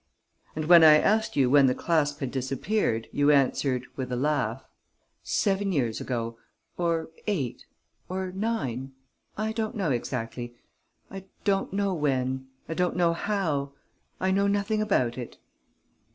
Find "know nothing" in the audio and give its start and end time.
14.31-14.81